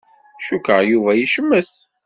[0.45, 1.71] Cukkeɣ Yuba yecmet.